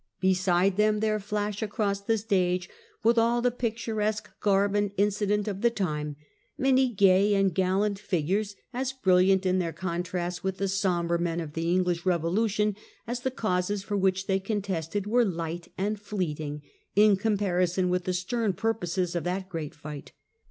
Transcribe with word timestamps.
Beside 0.19 0.77
them 0.77 0.99
there 0.99 1.19
flash 1.19 1.61
across 1.61 2.01
the 2.01 2.17
stage, 2.17 2.67
with 3.03 3.19
all 3.19 3.39
the 3.39 3.51
picturesque 3.51 4.31
garb 4.39 4.73
and 4.73 4.91
incident 4.97 5.47
of 5.47 5.61
the 5.61 5.69
time, 5.69 6.15
many 6.57 6.89
gay 6.89 7.35
and 7.35 7.53
gallant 7.53 7.99
figures, 7.99 8.55
as 8.73 8.93
brilliant 8.93 9.45
in 9.45 9.59
their 9.59 9.71
contrast 9.71 10.43
with 10.43 10.57
the 10.57 10.67
sombre 10.67 11.19
men 11.19 11.39
of 11.39 11.53
the 11.53 11.71
English 11.71 12.03
revolution 12.03 12.75
as 13.05 13.19
the 13.19 13.29
causes 13.29 13.83
for 13.83 13.95
which 13.95 14.25
they 14.25 14.39
contested 14.39 15.05
were 15.05 15.23
light 15.23 15.71
and 15.77 15.99
fleeting 15.99 16.63
in 16.95 17.15
comparison 17.15 17.87
with 17.87 18.05
the 18.05 18.13
stern 18.13 18.53
purposes 18.53 19.15
of 19.15 19.23
that 19.23 19.47
great 19.49 19.75
fight. 19.75 20.13